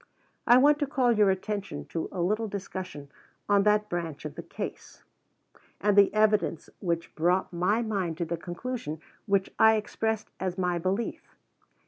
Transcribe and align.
I 0.47 0.57
want 0.57 0.79
to 0.79 0.87
call 0.87 1.11
your 1.11 1.29
attention 1.29 1.85
to 1.89 2.09
a 2.11 2.21
little 2.23 2.47
discussion 2.47 3.11
on 3.47 3.61
that 3.65 3.87
branch 3.87 4.25
of 4.25 4.33
the 4.33 4.41
case, 4.41 5.03
and 5.79 5.95
the 5.95 6.11
evidence 6.11 6.71
which 6.79 7.13
brought 7.13 7.53
my 7.53 7.83
mind 7.83 8.17
to 8.17 8.25
the 8.25 8.35
conclusion 8.35 8.99
which 9.27 9.51
I 9.59 9.75
expressed 9.75 10.31
as 10.39 10.57
my 10.57 10.79
belief. 10.79 11.21